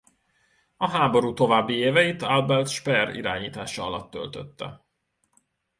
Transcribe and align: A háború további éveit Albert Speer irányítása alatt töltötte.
A 0.77 0.89
háború 0.89 1.33
további 1.33 1.73
éveit 1.73 2.21
Albert 2.21 2.67
Speer 2.69 3.15
irányítása 3.15 3.83
alatt 3.85 4.11
töltötte. 4.11 4.85